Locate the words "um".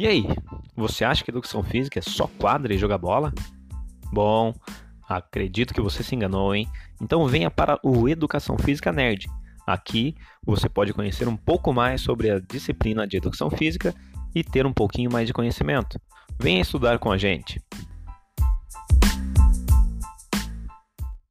11.28-11.36, 14.64-14.72